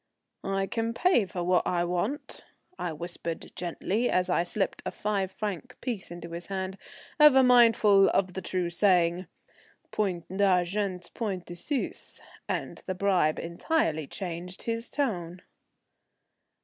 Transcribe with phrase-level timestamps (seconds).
[0.49, 2.43] "I can pay for what I want,"
[2.79, 6.79] I whispered gently, as I slipped a five franc piece into his hand,
[7.19, 9.27] ever mindful of the true saying,
[9.91, 12.19] Point d'argent, point de Suisse;
[12.49, 15.43] and the bribe entirely changed his tone.